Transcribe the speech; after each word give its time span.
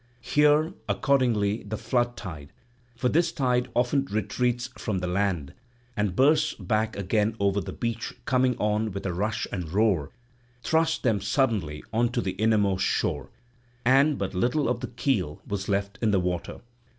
Here 0.23 0.73
accordingly 0.89 1.61
the 1.61 1.77
flood 1.77 2.17
tide—for 2.17 3.07
this 3.07 3.31
tide 3.31 3.69
often 3.75 4.03
retreats 4.05 4.71
from 4.75 4.97
the 4.97 5.05
land 5.05 5.53
and 5.95 6.15
bursts 6.15 6.55
back 6.55 6.95
again 6.97 7.35
over 7.39 7.61
the 7.61 7.71
beach 7.71 8.11
coming 8.25 8.57
on 8.57 8.93
with 8.93 9.05
a 9.05 9.13
rush 9.13 9.45
and 9.51 9.69
roar—thrust 9.69 11.03
them 11.03 11.21
suddenly 11.21 11.83
on 11.93 12.09
to 12.13 12.21
the 12.21 12.31
innermost 12.31 12.83
shore, 12.83 13.29
and 13.85 14.17
but 14.17 14.33
little 14.33 14.67
of 14.67 14.79
the 14.79 14.87
keel 14.87 15.39
was 15.45 15.69
left 15.69 15.99
in 16.01 16.09
the 16.09 16.19
water. 16.19 16.61